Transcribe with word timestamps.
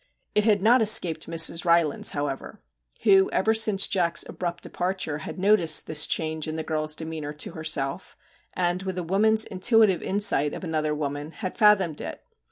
It 0.33 0.45
had 0.45 0.63
not 0.63 0.81
escaped 0.81 1.29
Mrs. 1.29 1.63
Rylands, 1.63 2.09
however, 2.09 2.59
who 3.03 3.29
ever 3.29 3.53
since 3.53 3.85
Jack's 3.85 4.25
abrupt 4.27 4.63
departure 4.63 5.19
had 5.19 5.37
noticed 5.37 5.85
this 5.85 6.07
change 6.07 6.47
in 6.47 6.55
the 6.55 6.63
girl's 6.63 6.95
demeanour 6.95 7.33
to 7.33 7.51
herself, 7.51 8.17
and 8.55 8.81
with 8.81 8.97
a 8.97 9.03
woman's 9.03 9.45
intuitive 9.45 10.01
insight 10.01 10.55
of 10.55 10.63
another 10.63 10.95
woman, 10.95 11.29
had 11.33 11.55
fathomed 11.55 12.01
it. 12.01 12.23